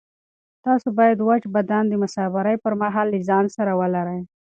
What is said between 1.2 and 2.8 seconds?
وچ بادام د مسافرۍ پر